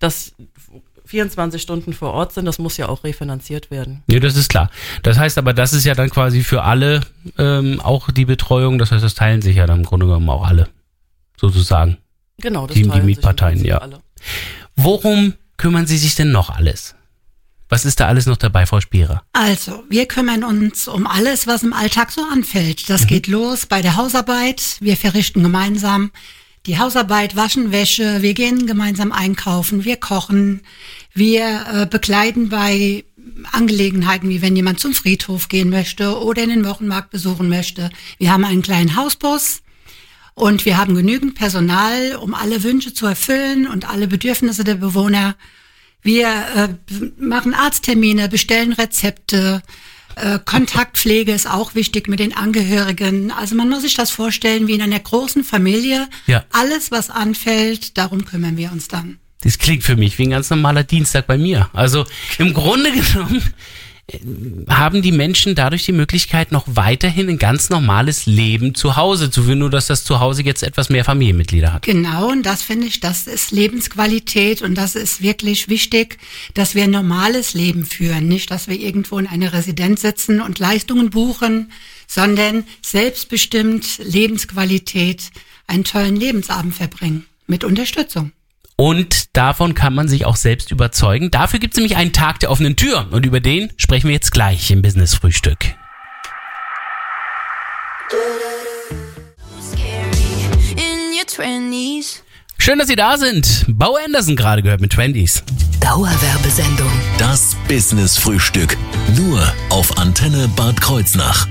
das 0.00 0.32
24 1.16 1.62
Stunden 1.62 1.94
vor 1.94 2.12
Ort 2.12 2.34
sind, 2.34 2.44
das 2.44 2.58
muss 2.58 2.76
ja 2.76 2.88
auch 2.90 3.02
refinanziert 3.02 3.70
werden. 3.70 4.02
Ja, 4.10 4.20
das 4.20 4.36
ist 4.36 4.50
klar. 4.50 4.70
Das 5.02 5.16
heißt 5.18 5.38
aber, 5.38 5.54
das 5.54 5.72
ist 5.72 5.84
ja 5.84 5.94
dann 5.94 6.10
quasi 6.10 6.42
für 6.42 6.62
alle 6.62 7.00
ähm, 7.38 7.80
auch 7.80 8.10
die 8.10 8.26
Betreuung, 8.26 8.78
das 8.78 8.92
heißt, 8.92 9.02
das 9.02 9.14
teilen 9.14 9.40
sich 9.40 9.56
ja 9.56 9.66
dann 9.66 9.78
im 9.78 9.84
Grunde 9.86 10.04
genommen 10.04 10.28
auch 10.28 10.46
alle, 10.46 10.68
sozusagen. 11.40 11.96
Genau, 12.38 12.66
das 12.66 12.74
Die- 12.74 12.82
die 12.82 12.88
teilen 12.88 12.92
sich 12.92 13.00
im 13.00 13.06
Mietparteien, 13.06 13.64
ja. 13.64 13.78
alle. 13.78 14.00
Worum 14.76 15.32
kümmern 15.56 15.86
Sie 15.86 15.96
sich 15.96 16.14
denn 16.16 16.32
noch 16.32 16.50
alles? 16.50 16.94
Was 17.70 17.84
ist 17.86 17.98
da 17.98 18.06
alles 18.08 18.26
noch 18.26 18.36
dabei, 18.36 18.66
Frau 18.66 18.80
Spierer? 18.80 19.22
Also, 19.32 19.82
wir 19.88 20.06
kümmern 20.06 20.44
uns 20.44 20.86
um 20.86 21.06
alles, 21.06 21.46
was 21.46 21.62
im 21.62 21.72
Alltag 21.72 22.12
so 22.12 22.20
anfällt. 22.30 22.90
Das 22.90 23.06
geht 23.06 23.26
los 23.26 23.64
bei 23.66 23.80
der 23.82 23.96
Hausarbeit. 23.96 24.76
Wir 24.80 24.96
verrichten 24.98 25.42
gemeinsam 25.42 26.10
die 26.66 26.78
Hausarbeit, 26.78 27.36
waschen 27.36 27.70
Wäsche, 27.72 28.22
wir 28.22 28.34
gehen 28.34 28.66
gemeinsam 28.66 29.12
einkaufen, 29.12 29.84
wir 29.84 29.96
kochen, 29.98 30.62
wir 31.16 31.66
äh, 31.72 31.86
bekleiden 31.86 32.50
bei 32.50 33.04
Angelegenheiten, 33.50 34.28
wie 34.28 34.42
wenn 34.42 34.54
jemand 34.54 34.80
zum 34.80 34.92
Friedhof 34.92 35.48
gehen 35.48 35.70
möchte 35.70 36.20
oder 36.20 36.42
in 36.42 36.50
den 36.50 36.64
Wochenmarkt 36.64 37.10
besuchen 37.10 37.48
möchte. 37.48 37.90
Wir 38.18 38.32
haben 38.32 38.44
einen 38.44 38.62
kleinen 38.62 38.96
Hausbus 38.96 39.62
und 40.34 40.64
wir 40.66 40.76
haben 40.76 40.94
genügend 40.94 41.34
Personal, 41.34 42.16
um 42.16 42.34
alle 42.34 42.62
Wünsche 42.62 42.92
zu 42.92 43.06
erfüllen 43.06 43.66
und 43.66 43.88
alle 43.88 44.08
Bedürfnisse 44.08 44.62
der 44.62 44.74
Bewohner. 44.74 45.36
Wir 46.02 46.28
äh, 46.28 46.68
machen 47.18 47.54
Arzttermine, 47.54 48.28
bestellen 48.28 48.74
Rezepte. 48.74 49.62
Äh, 50.16 50.38
Kontaktpflege 50.44 51.32
ist 51.32 51.50
auch 51.50 51.74
wichtig 51.74 52.08
mit 52.08 52.20
den 52.20 52.36
Angehörigen. 52.36 53.30
Also 53.30 53.54
man 53.54 53.70
muss 53.70 53.82
sich 53.82 53.94
das 53.94 54.10
vorstellen 54.10 54.66
wie 54.66 54.74
in 54.74 54.82
einer 54.82 55.00
großen 55.00 55.44
Familie. 55.44 56.08
Ja. 56.26 56.44
Alles, 56.52 56.90
was 56.90 57.08
anfällt, 57.08 57.96
darum 57.96 58.26
kümmern 58.26 58.58
wir 58.58 58.70
uns 58.70 58.88
dann. 58.88 59.18
Das 59.46 59.58
klingt 59.58 59.84
für 59.84 59.94
mich 59.94 60.18
wie 60.18 60.24
ein 60.24 60.30
ganz 60.30 60.50
normaler 60.50 60.82
Dienstag 60.82 61.28
bei 61.28 61.38
mir. 61.38 61.70
Also 61.72 62.04
im 62.38 62.52
Grunde 62.52 62.90
genommen 62.90 63.40
äh, 64.08 64.18
haben 64.68 65.02
die 65.02 65.12
Menschen 65.12 65.54
dadurch 65.54 65.84
die 65.84 65.92
Möglichkeit, 65.92 66.50
noch 66.50 66.64
weiterhin 66.66 67.28
ein 67.28 67.38
ganz 67.38 67.70
normales 67.70 68.26
Leben 68.26 68.74
zu 68.74 68.96
Hause 68.96 69.30
zu 69.30 69.44
führen, 69.44 69.60
nur 69.60 69.70
dass 69.70 69.86
das 69.86 70.02
Zuhause 70.02 70.42
jetzt 70.42 70.64
etwas 70.64 70.88
mehr 70.88 71.04
Familienmitglieder 71.04 71.72
hat. 71.72 71.82
Genau, 71.82 72.28
und 72.32 72.44
das 72.44 72.62
finde 72.62 72.88
ich, 72.88 72.98
das 72.98 73.28
ist 73.28 73.52
Lebensqualität 73.52 74.62
und 74.62 74.74
das 74.74 74.96
ist 74.96 75.22
wirklich 75.22 75.68
wichtig, 75.68 76.18
dass 76.54 76.74
wir 76.74 76.82
ein 76.82 76.90
normales 76.90 77.54
Leben 77.54 77.86
führen. 77.86 78.26
Nicht, 78.26 78.50
dass 78.50 78.66
wir 78.66 78.76
irgendwo 78.76 79.16
in 79.16 79.28
einer 79.28 79.52
Residenz 79.52 80.00
sitzen 80.00 80.40
und 80.40 80.58
Leistungen 80.58 81.10
buchen, 81.10 81.70
sondern 82.08 82.64
selbstbestimmt 82.82 83.98
Lebensqualität, 83.98 85.30
einen 85.68 85.84
tollen 85.84 86.16
Lebensabend 86.16 86.74
verbringen. 86.74 87.26
Mit 87.46 87.62
Unterstützung. 87.62 88.32
Und 88.76 89.34
davon 89.36 89.74
kann 89.74 89.94
man 89.94 90.06
sich 90.06 90.26
auch 90.26 90.36
selbst 90.36 90.70
überzeugen. 90.70 91.30
Dafür 91.30 91.58
gibt 91.58 91.72
es 91.74 91.78
nämlich 91.78 91.96
einen 91.96 92.12
Tag 92.12 92.40
der 92.40 92.50
offenen 92.50 92.76
Tür. 92.76 93.06
Und 93.10 93.24
über 93.24 93.40
den 93.40 93.72
sprechen 93.78 94.08
wir 94.08 94.14
jetzt 94.14 94.32
gleich 94.32 94.70
im 94.70 94.82
Business 94.82 95.14
Frühstück. 95.14 95.74
in 100.76 101.12
your 101.16 101.24
20s. 101.26 102.20
Schön, 102.58 102.78
dass 102.78 102.88
Sie 102.88 102.96
da 102.96 103.16
sind. 103.16 103.64
Bau 103.68 103.96
Anderson 104.04 104.36
gerade 104.36 104.62
gehört 104.62 104.80
mit 104.80 104.92
20s. 104.92 105.42
Dauerwerbesendung. 105.80 106.90
Das 107.18 107.56
Business 107.68 108.18
Frühstück. 108.18 108.76
Nur 109.16 109.40
auf 109.70 109.96
Antenne 109.98 110.48
Bad 110.56 110.80
Kreuznach. 110.80 111.46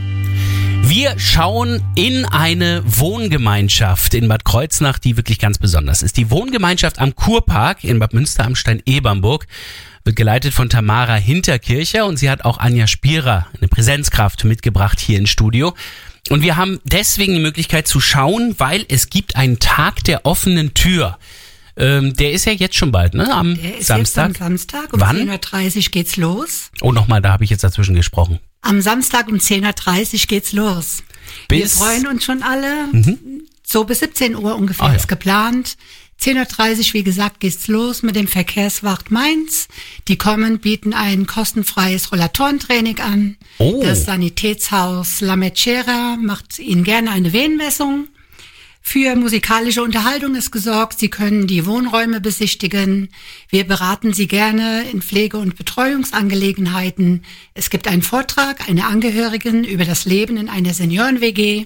Wir 0.87 1.17
schauen 1.17 1.81
in 1.95 2.25
eine 2.25 2.83
Wohngemeinschaft 2.85 4.13
in 4.13 4.27
Bad 4.27 4.45
Kreuznach, 4.45 4.99
die 4.99 5.17
wirklich 5.17 5.39
ganz 5.39 5.57
besonders 5.57 6.03
ist. 6.03 6.15
Die 6.17 6.29
Wohngemeinschaft 6.29 6.99
am 6.99 7.15
Kurpark 7.15 7.83
in 7.83 7.97
Bad 7.99 8.13
Münster 8.13 8.45
am 8.45 8.55
Stein-Ebernburg 8.55 9.47
wird 10.03 10.15
geleitet 10.15 10.53
von 10.53 10.69
Tamara 10.69 11.15
Hinterkircher 11.15 12.05
und 12.05 12.17
sie 12.17 12.29
hat 12.29 12.45
auch 12.45 12.59
Anja 12.59 12.85
Spierer, 12.85 13.47
eine 13.57 13.67
Präsenzkraft, 13.67 14.43
mitgebracht 14.43 14.99
hier 14.99 15.17
ins 15.17 15.31
Studio. 15.31 15.73
Und 16.29 16.43
wir 16.43 16.55
haben 16.55 16.79
deswegen 16.83 17.33
die 17.33 17.39
Möglichkeit 17.41 17.87
zu 17.87 17.99
schauen, 17.99 18.55
weil 18.59 18.85
es 18.87 19.09
gibt 19.09 19.35
einen 19.35 19.59
Tag 19.59 20.03
der 20.03 20.25
offenen 20.25 20.73
Tür. 20.75 21.17
Ähm, 21.77 22.13
der 22.13 22.31
ist 22.31 22.45
ja 22.45 22.53
jetzt 22.53 22.75
schon 22.75 22.91
bald, 22.91 23.15
ne? 23.15 23.31
Am 23.33 23.55
Der 23.61 23.77
ist 23.79 23.87
Samstag. 23.87 24.27
jetzt 24.29 24.41
am 24.41 24.47
Samstag 24.49 24.93
um 24.93 25.01
Wann? 25.01 25.29
10.30 25.29 25.75
Uhr 25.77 25.83
geht's 25.91 26.15
los. 26.15 26.69
Oh, 26.81 26.91
nochmal, 26.91 27.21
da 27.21 27.31
habe 27.33 27.43
ich 27.43 27.49
jetzt 27.49 27.63
dazwischen 27.63 27.95
gesprochen. 27.95 28.39
Am 28.65 28.81
Samstag 28.81 29.27
um 29.27 29.35
10.30 29.35 30.13
Uhr 30.13 30.19
geht's 30.27 30.51
los. 30.51 31.03
Wir 31.49 31.61
Bis 31.61 31.77
freuen 31.77 32.07
uns 32.07 32.23
schon 32.25 32.41
alle. 32.41 32.87
So 33.65 33.83
bis 33.83 33.99
17 33.99 34.35
Uhr 34.35 34.55
ungefähr 34.55 34.87
Ah, 34.87 34.89
ja. 34.89 34.95
ist 34.95 35.07
geplant. 35.07 35.77
10.30 36.21 36.87
Uhr, 36.87 36.93
wie 36.93 37.03
gesagt, 37.03 37.41
geht's 37.41 37.67
los 37.67 38.01
mit 38.01 38.15
dem 38.15 38.27
Verkehrswacht 38.27 39.11
Mainz. 39.11 39.67
Die 40.07 40.17
kommen, 40.17 40.59
bieten 40.59 40.93
ein 40.93 41.27
kostenfreies 41.27 42.11
Rollatorentraining 42.11 42.99
an. 43.01 43.37
Oh. 43.59 43.81
Das 43.83 44.05
Sanitätshaus 44.05 45.21
La 45.21 45.35
Mechera 45.35 46.17
macht 46.19 46.57
Ihnen 46.57 46.83
gerne 46.83 47.11
eine 47.11 47.33
Wehenmessung. 47.33 48.07
Für 48.87 49.15
musikalische 49.15 49.83
Unterhaltung 49.83 50.35
ist 50.35 50.51
gesorgt. 50.51 50.99
Sie 50.99 51.09
können 51.09 51.47
die 51.47 51.65
Wohnräume 51.65 52.21
besichtigen. 52.21 53.09
Wir 53.49 53.65
beraten 53.65 54.13
Sie 54.13 54.27
gerne 54.27 54.83
in 54.89 55.01
Pflege- 55.01 55.37
und 55.37 55.57
Betreuungsangelegenheiten. 55.57 57.25
Es 57.55 57.71
gibt 57.71 57.87
einen 57.89 58.03
Vortrag 58.03 58.69
einer 58.69 58.87
Angehörigen 58.87 59.63
über 59.63 59.85
das 59.85 60.05
Leben 60.05 60.37
in 60.37 60.49
einer 60.49 60.73
Senioren-WG. 60.73 61.65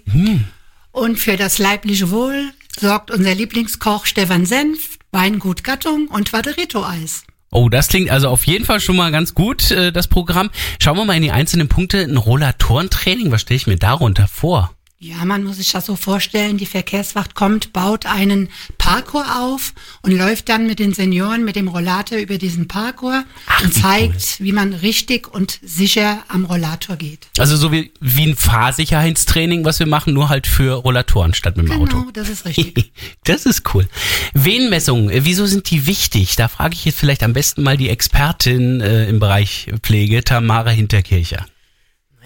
Und 0.92 1.20
für 1.20 1.36
das 1.36 1.60
leibliche 1.60 2.10
Wohl 2.10 2.52
sorgt 2.80 3.12
unser 3.12 3.36
Lieblingskoch 3.36 4.06
Stefan 4.06 4.46
Senf, 4.46 4.98
Weingut 5.12 5.66
Gattung 5.66 6.08
und 6.08 6.32
Vaderito-Eis. 6.32 7.26
Oh, 7.52 7.68
das 7.68 7.90
klingt 7.90 8.10
also 8.10 8.30
auf 8.30 8.48
jeden 8.48 8.64
Fall 8.64 8.80
schon 8.80 8.96
mal 8.96 9.12
ganz 9.12 9.36
gut, 9.36 9.72
äh, 9.72 9.92
das 9.92 10.08
Programm. 10.08 10.52
Schauen 10.82 10.98
wir 10.98 11.06
mal 11.06 11.18
in 11.18 11.24
die 11.24 11.32
einzelnen 11.32 11.68
Punkte. 11.68 12.00
Ein 12.00 12.18
Rollatorentraining, 12.18 13.30
was 13.30 13.42
stelle 13.42 13.58
ich 13.58 13.68
mir 13.68 13.78
darunter 13.78 14.28
vor? 14.28 14.74
Ja, 15.02 15.24
man 15.24 15.46
muss 15.46 15.56
sich 15.56 15.72
das 15.72 15.86
so 15.86 15.96
vorstellen, 15.96 16.58
die 16.58 16.66
Verkehrswacht 16.66 17.34
kommt, 17.34 17.72
baut 17.72 18.06
einen 18.06 18.50
Parkour 18.78 19.24
auf 19.40 19.74
und 20.02 20.12
läuft 20.12 20.50
dann 20.50 20.68
mit 20.68 20.80
den 20.80 20.94
Senioren 20.94 21.46
mit 21.46 21.56
dem 21.56 21.70
Rollator 21.70 22.18
über 22.18 22.38
diesen 22.38 22.68
Parkour 22.68 23.24
Ach, 23.46 23.64
und 23.64 23.74
wie 23.78 23.82
zeigt, 23.82 24.42
wie 24.42 24.52
man 24.52 24.74
richtig 24.74 25.34
und 25.34 25.58
sicher 25.64 26.22
am 26.28 26.44
Rollator 26.44 26.98
geht. 26.98 27.28
Also 27.38 27.56
so 27.56 27.72
wie, 27.72 27.94
wie 28.02 28.26
ein 28.26 28.36
Fahrsicherheitstraining, 28.36 29.64
was 29.64 29.80
wir 29.80 29.88
machen, 29.88 30.14
nur 30.14 30.28
halt 30.28 30.48
für 30.48 30.74
Rollatoren 30.74 31.34
statt 31.34 31.56
mit 31.56 31.70
dem 31.70 31.80
Genau, 31.86 32.00
Auto. 32.02 32.12
das 32.12 32.28
ist 32.28 32.44
richtig. 32.44 32.92
Das 33.24 33.46
ist 33.46 33.74
cool. 33.74 33.88
Wehenmessungen, 34.34 35.10
äh, 35.12 35.24
wieso 35.24 35.46
sind 35.46 35.70
die 35.72 35.86
wichtig? 35.86 36.36
Da 36.36 36.50
frage 36.50 36.74
ich 36.74 36.84
jetzt 36.84 37.00
vielleicht 37.00 37.24
am 37.24 37.32
besten 37.32 37.64
mal 37.64 37.78
die 37.78 37.88
Expertin 37.88 38.82
äh, 38.82 39.08
im 39.08 39.20
Bereich 39.20 39.68
Pflege, 39.82 40.26
Tamara 40.26 40.72
Hinterkircher. 40.72 41.46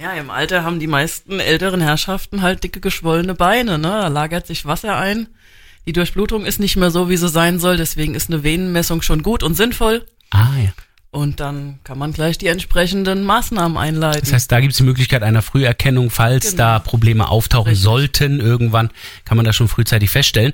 Naja, 0.03 0.19
im 0.19 0.29
Alter 0.29 0.65
haben 0.65 0.79
die 0.81 0.87
meisten 0.87 1.39
älteren 1.39 1.79
Herrschaften 1.79 2.41
halt 2.41 2.61
dicke 2.65 2.81
geschwollene 2.81 3.35
Beine, 3.35 3.77
ne? 3.77 3.87
Da 3.87 4.07
lagert 4.09 4.45
sich 4.45 4.65
Wasser 4.65 4.97
ein. 4.97 5.27
Die 5.85 5.93
Durchblutung 5.93 6.45
ist 6.45 6.59
nicht 6.59 6.75
mehr 6.75 6.91
so, 6.91 7.09
wie 7.09 7.15
sie 7.15 7.29
sein 7.29 7.57
soll, 7.57 7.77
deswegen 7.77 8.13
ist 8.13 8.29
eine 8.29 8.43
Venenmessung 8.43 9.01
schon 9.01 9.23
gut 9.23 9.43
und 9.43 9.55
sinnvoll. 9.55 10.05
Ah 10.31 10.49
ja. 10.61 10.71
Und 11.11 11.39
dann 11.39 11.79
kann 11.85 11.97
man 11.97 12.11
gleich 12.11 12.37
die 12.37 12.47
entsprechenden 12.47 13.23
Maßnahmen 13.23 13.77
einleiten. 13.77 14.19
Das 14.23 14.33
heißt, 14.33 14.51
da 14.51 14.59
gibt 14.59 14.71
es 14.73 14.77
die 14.77 14.83
Möglichkeit 14.83 15.23
einer 15.23 15.41
Früherkennung, 15.41 16.09
falls 16.09 16.47
Genau. 16.51 16.57
da 16.57 16.79
Probleme 16.79 17.29
auftauchen 17.29 17.69
Richtig. 17.69 17.83
sollten 17.85 18.41
irgendwann, 18.41 18.89
kann 19.23 19.37
man 19.37 19.45
das 19.45 19.55
schon 19.55 19.69
frühzeitig 19.69 20.09
feststellen. 20.09 20.51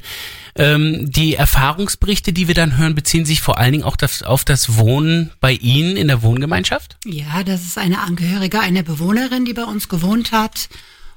Ähm, 0.55 1.11
die 1.11 1.35
Erfahrungsberichte, 1.35 2.33
die 2.33 2.47
wir 2.47 2.55
dann 2.55 2.77
hören, 2.77 2.95
beziehen 2.95 3.25
sich 3.25 3.41
vor 3.41 3.57
allen 3.57 3.71
Dingen 3.73 3.83
auch 3.83 3.95
das, 3.95 4.23
auf 4.23 4.43
das 4.45 4.77
Wohnen 4.77 5.31
bei 5.39 5.53
Ihnen 5.53 5.95
in 5.97 6.07
der 6.07 6.21
Wohngemeinschaft? 6.21 6.97
Ja, 7.05 7.43
das 7.43 7.61
ist 7.63 7.77
eine 7.77 7.99
Angehörige 7.99 8.59
einer 8.59 8.83
Bewohnerin, 8.83 9.45
die 9.45 9.53
bei 9.53 9.63
uns 9.63 9.89
gewohnt 9.89 10.31
hat. 10.31 10.69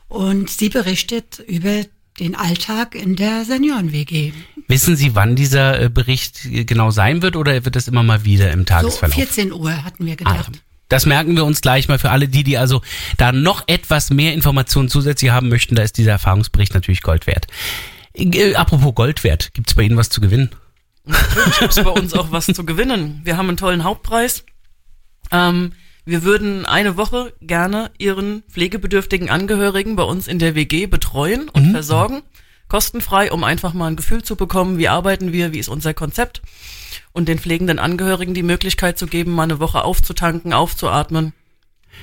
Und 0.08 0.50
sie 0.50 0.68
berichtet 0.68 1.42
über 1.46 1.84
den 2.20 2.34
Alltag 2.34 2.94
in 2.94 3.16
der 3.16 3.44
Senioren-WG. 3.46 4.32
Wissen 4.68 4.96
Sie, 4.96 5.14
wann 5.14 5.34
dieser 5.34 5.80
äh, 5.80 5.88
Bericht 5.88 6.44
äh, 6.44 6.64
genau 6.64 6.90
sein 6.90 7.22
wird 7.22 7.36
oder 7.36 7.64
wird 7.64 7.74
das 7.74 7.88
immer 7.88 8.02
mal 8.02 8.24
wieder 8.24 8.50
im 8.52 8.60
So 8.60 8.64
Tagesverlauf? 8.66 9.14
14 9.16 9.52
Uhr 9.52 9.84
hatten 9.84 10.04
wir 10.04 10.12
Ah, 10.12 10.16
gedacht. 10.16 10.50
ja. 10.54 10.60
Das 10.88 11.06
merken 11.06 11.36
wir 11.36 11.46
uns 11.46 11.62
gleich 11.62 11.88
mal 11.88 11.98
für 11.98 12.10
alle 12.10 12.28
die, 12.28 12.44
die 12.44 12.58
also 12.58 12.82
da 13.16 13.32
noch 13.32 13.64
etwas 13.66 14.10
mehr 14.10 14.34
Informationen 14.34 14.90
zusätzlich 14.90 15.30
haben 15.30 15.48
möchten. 15.48 15.74
Da 15.74 15.82
ist 15.82 15.96
dieser 15.96 16.10
Erfahrungsbericht 16.10 16.74
natürlich 16.74 17.00
Gold 17.00 17.26
wert. 17.26 17.46
Äh, 18.14 18.54
apropos 18.54 18.94
Gold 18.94 19.24
wert, 19.24 19.54
gibt 19.54 19.68
es 19.68 19.74
bei 19.74 19.82
Ihnen 19.82 19.96
was 19.96 20.08
zu 20.08 20.20
gewinnen? 20.20 20.50
Natürlich 21.04 21.58
gibt's 21.58 21.82
bei 21.82 21.90
uns 21.90 22.14
auch 22.14 22.30
was 22.30 22.46
zu 22.46 22.64
gewinnen. 22.64 23.20
Wir 23.24 23.36
haben 23.36 23.48
einen 23.48 23.56
tollen 23.56 23.84
Hauptpreis. 23.84 24.44
Ähm, 25.30 25.72
wir 26.04 26.24
würden 26.24 26.66
eine 26.66 26.96
Woche 26.96 27.32
gerne 27.40 27.90
Ihren 27.98 28.42
pflegebedürftigen 28.48 29.30
Angehörigen 29.30 29.96
bei 29.96 30.02
uns 30.02 30.26
in 30.28 30.38
der 30.38 30.54
WG 30.54 30.86
betreuen 30.86 31.48
und 31.48 31.70
versorgen. 31.70 32.22
Kostenfrei, 32.68 33.30
um 33.30 33.44
einfach 33.44 33.74
mal 33.74 33.88
ein 33.88 33.96
Gefühl 33.96 34.22
zu 34.22 34.34
bekommen, 34.34 34.78
wie 34.78 34.88
arbeiten 34.88 35.32
wir, 35.32 35.52
wie 35.52 35.58
ist 35.58 35.68
unser 35.68 35.94
Konzept. 35.94 36.42
Und 37.12 37.28
den 37.28 37.38
pflegenden 37.38 37.78
Angehörigen 37.78 38.34
die 38.34 38.42
Möglichkeit 38.42 38.98
zu 38.98 39.06
geben, 39.06 39.32
mal 39.32 39.44
eine 39.44 39.60
Woche 39.60 39.84
aufzutanken, 39.84 40.52
aufzuatmen. 40.52 41.34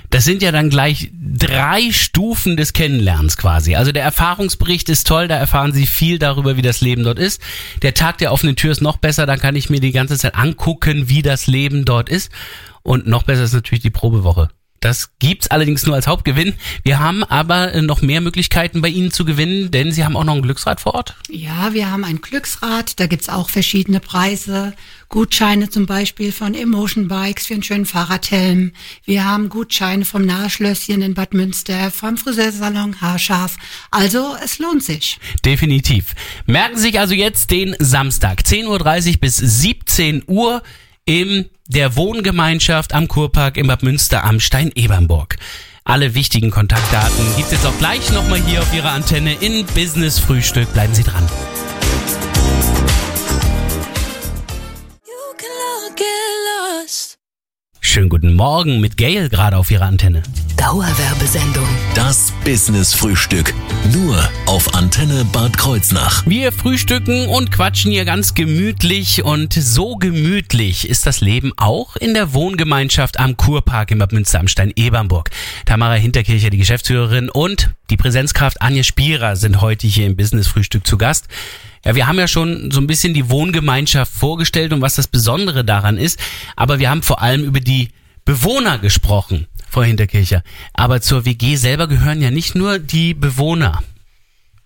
Das 0.09 0.23
sind 0.23 0.41
ja 0.41 0.51
dann 0.51 0.69
gleich 0.69 1.11
drei 1.13 1.91
Stufen 1.91 2.57
des 2.57 2.73
Kennenlernens 2.73 3.37
quasi. 3.37 3.75
Also 3.75 3.91
der 3.91 4.03
Erfahrungsbericht 4.03 4.89
ist 4.89 5.07
toll, 5.07 5.27
da 5.27 5.37
erfahren 5.37 5.71
Sie 5.71 5.85
viel 5.85 6.19
darüber, 6.19 6.57
wie 6.57 6.61
das 6.61 6.81
Leben 6.81 7.03
dort 7.03 7.19
ist. 7.19 7.41
Der 7.81 7.93
Tag 7.93 8.17
der 8.17 8.31
offenen 8.31 8.55
Tür 8.55 8.71
ist 8.71 8.81
noch 8.81 8.97
besser, 8.97 9.25
da 9.25 9.37
kann 9.37 9.55
ich 9.55 9.69
mir 9.69 9.79
die 9.79 9.91
ganze 9.91 10.17
Zeit 10.17 10.35
angucken, 10.35 11.09
wie 11.09 11.21
das 11.21 11.47
Leben 11.47 11.85
dort 11.85 12.09
ist. 12.09 12.31
Und 12.81 13.07
noch 13.07 13.23
besser 13.23 13.43
ist 13.43 13.53
natürlich 13.53 13.83
die 13.83 13.91
Probewoche. 13.91 14.49
Das 14.79 15.11
gibt's 15.19 15.47
allerdings 15.47 15.85
nur 15.85 15.95
als 15.95 16.07
Hauptgewinn. 16.07 16.53
Wir 16.83 16.99
haben 16.99 17.23
aber 17.23 17.73
äh, 17.73 17.81
noch 17.81 18.01
mehr 18.01 18.21
Möglichkeiten 18.21 18.81
bei 18.81 18.89
Ihnen 18.89 19.11
zu 19.11 19.25
gewinnen, 19.25 19.71
denn 19.71 19.91
Sie 19.91 20.05
haben 20.05 20.15
auch 20.15 20.23
noch 20.23 20.35
ein 20.35 20.41
Glücksrad 20.41 20.79
vor 20.79 20.95
Ort. 20.95 21.15
Ja, 21.29 21.73
wir 21.73 21.91
haben 21.91 22.03
ein 22.03 22.21
Glücksrad, 22.21 22.99
da 22.99 23.07
gibt's 23.07 23.29
auch 23.29 23.49
verschiedene 23.49 23.99
Preise. 23.99 24.73
Gutscheine 25.09 25.69
zum 25.69 25.87
Beispiel 25.87 26.31
von 26.31 26.53
Emotion 26.53 27.07
Bikes 27.07 27.47
für 27.47 27.55
einen 27.55 27.63
schönen 27.63 27.85
Fahrradhelm. 27.87 28.73
Wir 29.05 29.25
haben 29.25 29.49
Gutscheine 29.49 30.05
vom 30.05 30.23
Nahschlösschen 30.23 31.01
in 31.01 31.15
Bad 31.15 31.33
Münster, 31.33 31.89
vom 31.89 32.15
Friseursalon 32.15 33.01
Haarscharf. 33.01 33.57
Also 33.89 34.35
es 34.43 34.59
lohnt 34.59 34.83
sich. 34.83 35.19
Definitiv. 35.43 36.13
Merken 36.45 36.77
Sie 36.77 36.83
sich 36.83 36.99
also 36.99 37.15
jetzt 37.15 37.49
den 37.49 37.75
Samstag, 37.79 38.41
10.30 38.41 38.67
Uhr 39.13 39.17
bis 39.19 39.37
17 39.37 40.23
Uhr 40.27 40.61
in 41.09 41.49
der 41.67 41.95
Wohngemeinschaft 41.95 42.93
am 42.93 43.07
Kurpark 43.07 43.57
in 43.57 43.65
Bad 43.65 43.81
Münster 43.81 44.23
am 44.23 44.39
Stein-Ebernburg. 44.39 45.37
Alle 45.83 46.13
wichtigen 46.13 46.51
Kontaktdaten 46.51 47.35
gibt's 47.35 47.51
jetzt 47.51 47.65
auch 47.65 47.75
gleich 47.79 48.11
nochmal 48.11 48.39
hier 48.43 48.59
auf 48.59 48.71
Ihrer 48.75 48.91
Antenne 48.91 49.33
in 49.39 49.65
Business 49.73 50.19
Frühstück. 50.19 50.71
Bleiben 50.71 50.93
Sie 50.93 51.03
dran. 51.03 51.27
Schönen 57.99 58.07
guten 58.07 58.33
Morgen 58.33 58.79
mit 58.79 58.95
Gail 58.95 59.27
gerade 59.27 59.57
auf 59.57 59.69
Ihrer 59.71 59.83
Antenne. 59.83 60.23
Dauerwerbesendung. 60.55 61.67
Das 61.95 62.31
Business 62.45 62.93
Frühstück. 62.93 63.53
Nur 63.91 64.17
auf 64.45 64.73
Antenne 64.73 65.25
Bad 65.33 65.57
Kreuznach. 65.57 66.25
Wir 66.25 66.53
frühstücken 66.53 67.27
und 67.27 67.51
quatschen 67.51 67.91
hier 67.91 68.05
ganz 68.05 68.35
gemütlich 68.35 69.25
und 69.25 69.51
so 69.51 69.97
gemütlich 69.97 70.87
ist 70.87 71.07
das 71.07 71.19
Leben 71.19 71.51
auch 71.57 71.97
in 71.97 72.13
der 72.13 72.33
Wohngemeinschaft 72.33 73.19
am 73.19 73.35
Kurpark 73.35 73.91
in 73.91 73.99
Bad 73.99 74.13
Münster 74.13 74.39
am 74.39 74.47
Stein-Ebernburg. 74.47 75.29
Tamara 75.65 75.95
Hinterkircher, 75.95 76.51
die 76.51 76.57
Geschäftsführerin 76.57 77.27
und 77.27 77.71
die 77.89 77.97
Präsenzkraft 77.97 78.61
Anja 78.61 78.83
Spierer 78.83 79.35
sind 79.35 79.59
heute 79.59 79.87
hier 79.87 80.05
im 80.05 80.15
Business 80.15 80.47
Frühstück 80.47 80.87
zu 80.87 80.97
Gast. 80.97 81.27
Ja, 81.85 81.95
wir 81.95 82.07
haben 82.07 82.19
ja 82.19 82.27
schon 82.27 82.71
so 82.71 82.81
ein 82.81 82.87
bisschen 82.87 83.13
die 83.13 83.29
Wohngemeinschaft 83.29 84.13
vorgestellt 84.13 84.73
und 84.73 84.81
was 84.81 84.95
das 84.95 85.07
Besondere 85.07 85.63
daran 85.63 85.97
ist, 85.97 86.19
aber 86.55 86.79
wir 86.79 86.89
haben 86.89 87.03
vor 87.03 87.21
allem 87.21 87.43
über 87.43 87.59
die 87.59 87.89
Bewohner 88.25 88.77
gesprochen, 88.77 89.47
Frau 89.69 89.83
Hinterkircher. 89.83 90.43
Aber 90.73 91.01
zur 91.01 91.25
WG 91.25 91.55
selber 91.55 91.87
gehören 91.87 92.21
ja 92.21 92.31
nicht 92.31 92.55
nur 92.55 92.79
die 92.79 93.13
Bewohner. 93.13 93.83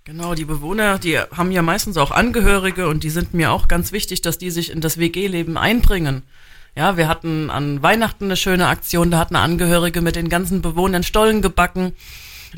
Genau, 0.06 0.36
die 0.36 0.44
Bewohner, 0.44 1.00
die 1.00 1.18
haben 1.18 1.52
ja 1.52 1.62
meistens 1.62 1.96
auch 1.96 2.12
Angehörige 2.12 2.90
und 2.90 3.04
die 3.04 3.10
sind 3.10 3.34
mir 3.34 3.54
auch 3.54 3.70
ganz 3.70 3.94
wichtig, 3.94 4.22
dass 4.22 4.38
die 4.38 4.52
sich 4.52 4.70
in 4.70 4.82
das 4.82 4.98
WG-Leben 4.98 5.58
einbringen. 5.58 6.24
Ja, 6.76 6.98
wir 6.98 7.08
hatten 7.08 7.50
an 7.50 7.82
Weihnachten 7.82 8.26
eine 8.26 8.36
schöne 8.36 8.68
Aktion, 8.68 9.12
da 9.12 9.20
hat 9.20 9.30
eine 9.30 9.40
Angehörige 9.40 10.02
mit 10.02 10.16
den 10.16 10.28
ganzen 10.28 10.62
Bewohnern 10.62 11.04
Stollen 11.04 11.42
gebacken. 11.42 11.94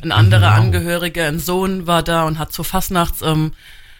Ein 0.02 0.10
anderer 0.10 0.52
Angehöriger, 0.52 1.26
ein 1.26 1.38
Sohn 1.38 1.86
war 1.86 2.02
da 2.02 2.24
und 2.24 2.38
hat 2.38 2.52
zur 2.52 2.64
Fastnachts, 2.64 3.22
ähm, 3.22 3.52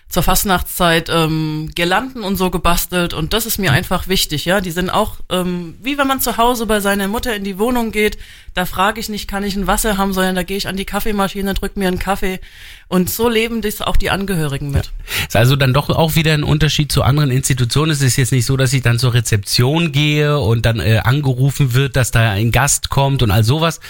zur 0.09 0.23
Fastnachtszeit 0.23 1.09
ähm, 1.13 1.71
Girlanden 1.75 2.23
und 2.23 2.37
so 2.37 2.51
gebastelt 2.51 3.13
und 3.13 3.33
das 3.33 3.45
ist 3.45 3.59
mir 3.59 3.73
einfach 3.73 4.07
wichtig, 4.07 4.45
ja. 4.45 4.61
Die 4.61 4.71
sind 4.71 4.89
auch, 4.89 5.17
ähm, 5.31 5.75
wie 5.83 5.99
wenn 5.99 6.07
man 6.07 6.21
zu 6.21 6.37
Hause 6.37 6.67
bei 6.67 6.81
seiner 6.81 7.09
Mutter 7.09 7.35
in 7.35 7.43
die 7.43 7.59
Wohnung 7.59 7.91
geht, 7.91 8.17
da 8.55 8.67
frage 8.67 9.01
ich 9.01 9.09
nicht, 9.09 9.29
kann 9.29 9.43
ich 9.43 9.57
ein 9.57 9.67
Wasser 9.67 9.99
haben, 9.99 10.13
sondern 10.13 10.37
da 10.37 10.45
gehe 10.45 10.57
ich 10.57 10.69
an 10.69 10.77
die 10.77 10.85
Kaffeemaschine, 10.85 11.55
drück 11.55 11.77
mir 11.77 11.89
einen 11.89 11.99
Kaffee 11.99 12.41
und 12.89 13.11
so 13.11 13.29
leben 13.29 13.63
das 13.63 13.83
auch 13.83 13.97
die 13.97 14.11
Angehörigen 14.11 14.71
mit. 14.71 14.93
Ist 15.27 15.37
also 15.37 15.57
dann 15.57 15.75
doch 15.75 15.91
auch 15.91 16.15
wieder 16.15 16.33
ein 16.35 16.45
Unterschied 16.45 16.93
zu 16.93 17.03
anderen 17.03 17.33
Institutionen. 17.33 17.91
Es 17.91 18.01
ist 18.01 18.17
jetzt 18.17 18.33
nicht 18.33 18.47
so, 18.47 18.57
dass 18.57 18.73
ich 18.73 18.83
dann 18.83 19.01
zur 19.01 19.13
Rezeption 19.13 19.91
gehe 19.91 20.39
und 20.39 20.65
dann 20.65 20.79
äh, 20.79 21.01
angerufen 21.03 21.75
wird, 21.75 21.97
dass 21.97 22.13
da 22.13 22.31
ein 22.31 22.53
Gast 22.53 22.91
kommt 22.91 23.23
und 23.23 23.33
all 23.33 23.43
sowas, 23.43 23.81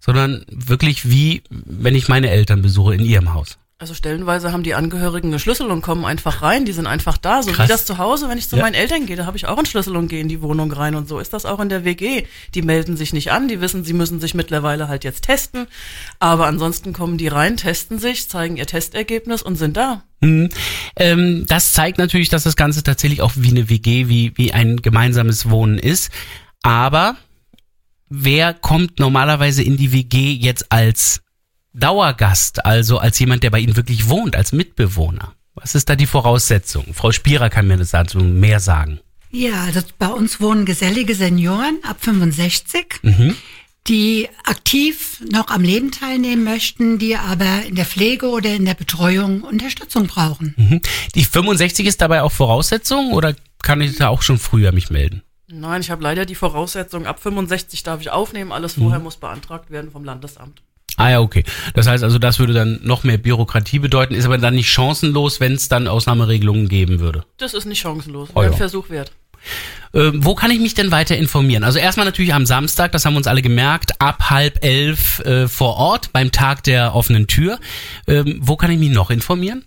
sondern 0.00 0.44
wirklich 0.50 1.10
wie, 1.10 1.42
wenn 1.50 1.94
ich 1.94 2.08
meine 2.08 2.30
Eltern 2.30 2.62
besuche 2.62 2.94
in 2.94 3.04
ihrem 3.04 3.34
Haus. 3.34 3.58
Also 3.80 3.94
stellenweise 3.94 4.50
haben 4.50 4.64
die 4.64 4.74
Angehörigen 4.74 5.28
eine 5.28 5.38
Schlüssel 5.38 5.70
und 5.70 5.82
kommen 5.82 6.04
einfach 6.04 6.42
rein. 6.42 6.64
Die 6.64 6.72
sind 6.72 6.88
einfach 6.88 7.16
da. 7.16 7.44
So 7.44 7.52
Krass. 7.52 7.68
wie 7.68 7.72
das 7.72 7.86
zu 7.86 7.96
Hause, 7.98 8.28
wenn 8.28 8.36
ich 8.36 8.48
zu 8.48 8.56
Ja. 8.56 8.62
meinen 8.62 8.74
Eltern 8.74 9.06
gehe, 9.06 9.14
da 9.14 9.24
habe 9.24 9.36
ich 9.36 9.46
auch 9.46 9.56
einen 9.56 9.66
Schlüssel 9.66 9.94
und 9.96 10.08
gehe 10.08 10.20
in 10.20 10.26
die 10.26 10.42
Wohnung 10.42 10.72
rein. 10.72 10.96
Und 10.96 11.06
so 11.08 11.20
ist 11.20 11.32
das 11.32 11.44
auch 11.44 11.60
in 11.60 11.68
der 11.68 11.84
WG. 11.84 12.24
Die 12.56 12.62
melden 12.62 12.96
sich 12.96 13.12
nicht 13.12 13.30
an. 13.30 13.46
Die 13.46 13.60
wissen, 13.60 13.84
sie 13.84 13.92
müssen 13.92 14.18
sich 14.18 14.34
mittlerweile 14.34 14.88
halt 14.88 15.04
jetzt 15.04 15.22
testen. 15.22 15.68
Aber 16.18 16.46
ansonsten 16.48 16.92
kommen 16.92 17.18
die 17.18 17.28
rein, 17.28 17.56
testen 17.56 18.00
sich, 18.00 18.28
zeigen 18.28 18.56
ihr 18.56 18.66
Testergebnis 18.66 19.42
und 19.42 19.54
sind 19.54 19.76
da. 19.76 20.02
Mhm. 20.22 20.48
Ähm, 20.96 21.44
das 21.46 21.72
zeigt 21.72 21.98
natürlich, 21.98 22.30
dass 22.30 22.42
das 22.42 22.56
Ganze 22.56 22.82
tatsächlich 22.82 23.22
auch 23.22 23.34
wie 23.36 23.50
eine 23.50 23.68
WG, 23.70 24.08
wie, 24.08 24.32
wie 24.36 24.52
ein 24.52 24.78
gemeinsames 24.82 25.50
Wohnen 25.50 25.78
ist. 25.78 26.10
Aber 26.64 27.14
wer 28.08 28.54
kommt 28.54 28.98
normalerweise 28.98 29.62
in 29.62 29.76
die 29.76 29.92
WG 29.92 30.32
jetzt 30.32 30.72
als 30.72 31.20
Dauergast, 31.72 32.64
also 32.64 32.98
als 32.98 33.18
jemand, 33.18 33.42
der 33.42 33.50
bei 33.50 33.60
Ihnen 33.60 33.76
wirklich 33.76 34.08
wohnt, 34.08 34.36
als 34.36 34.52
Mitbewohner? 34.52 35.34
Was 35.54 35.74
ist 35.74 35.88
da 35.88 35.96
die 35.96 36.06
Voraussetzung? 36.06 36.94
Frau 36.94 37.12
Spierer 37.12 37.50
kann 37.50 37.66
mir 37.66 37.76
das 37.76 37.90
dazu 37.90 38.18
mehr 38.18 38.60
sagen. 38.60 39.00
Ja, 39.30 39.64
also 39.64 39.80
bei 39.98 40.08
uns 40.08 40.40
wohnen 40.40 40.64
gesellige 40.64 41.14
Senioren 41.14 41.78
ab 41.82 41.98
65, 42.00 43.00
die 43.86 44.28
aktiv 44.44 45.22
noch 45.30 45.48
am 45.48 45.62
Leben 45.62 45.90
teilnehmen 45.90 46.44
möchten, 46.44 46.98
die 46.98 47.16
aber 47.16 47.64
in 47.66 47.74
der 47.74 47.84
Pflege 47.84 48.28
oder 48.28 48.54
in 48.54 48.64
der 48.64 48.74
Betreuung 48.74 49.42
Unterstützung 49.42 50.06
brauchen. 50.06 50.54
Mhm. 50.56 50.80
Die 51.14 51.24
65 51.24 51.86
ist 51.86 52.00
dabei 52.00 52.22
auch 52.22 52.32
Voraussetzung 52.32 53.12
oder 53.12 53.34
kann 53.62 53.80
ich 53.80 53.96
da 53.96 54.08
auch 54.08 54.22
schon 54.22 54.38
früher 54.38 54.72
mich 54.72 54.90
melden? 54.90 55.22
Nein, 55.50 55.80
ich 55.80 55.90
habe 55.90 56.02
leider 56.02 56.26
die 56.26 56.34
Voraussetzung, 56.34 57.06
ab 57.06 57.20
65 57.20 57.82
darf 57.82 58.00
ich 58.00 58.10
aufnehmen, 58.10 58.52
alles 58.52 58.74
vorher 58.74 59.00
muss 59.00 59.16
beantragt 59.16 59.70
werden 59.70 59.90
vom 59.90 60.04
Landesamt. 60.04 60.62
Ah 60.98 61.10
ja, 61.10 61.20
okay. 61.20 61.44
Das 61.74 61.86
heißt 61.86 62.04
also, 62.04 62.18
das 62.18 62.38
würde 62.38 62.52
dann 62.52 62.80
noch 62.82 63.04
mehr 63.04 63.16
Bürokratie 63.18 63.78
bedeuten, 63.78 64.14
ist 64.14 64.26
aber 64.26 64.36
dann 64.36 64.54
nicht 64.54 64.70
chancenlos, 64.70 65.40
wenn 65.40 65.54
es 65.54 65.68
dann 65.68 65.88
Ausnahmeregelungen 65.88 66.68
geben 66.68 67.00
würde. 67.00 67.24
Das 67.38 67.54
ist 67.54 67.64
nicht 67.64 67.80
chancenlos, 67.80 68.28
Oh 68.34 68.42
ja. 68.42 68.48
ein 68.48 68.54
Versuch 68.54 68.90
wert. 68.90 69.12
Ähm, 69.94 70.24
wo 70.24 70.34
kann 70.34 70.50
ich 70.50 70.58
mich 70.58 70.74
denn 70.74 70.90
weiter 70.90 71.16
informieren? 71.16 71.62
Also 71.64 71.78
erstmal 71.78 72.04
natürlich 72.04 72.34
am 72.34 72.44
Samstag, 72.44 72.90
das 72.92 73.04
haben 73.04 73.14
wir 73.14 73.18
uns 73.18 73.28
alle 73.28 73.40
gemerkt, 73.40 74.00
ab 74.00 74.30
halb 74.30 74.62
elf 74.64 75.20
äh, 75.20 75.46
vor 75.48 75.76
Ort 75.76 76.12
beim 76.12 76.32
Tag 76.32 76.64
der 76.64 76.94
offenen 76.94 77.28
Tür. 77.28 77.58
Ähm, 78.06 78.38
wo 78.42 78.56
kann 78.56 78.70
ich 78.72 78.78
mich 78.78 78.90
noch 78.90 79.10
informieren? 79.10 79.64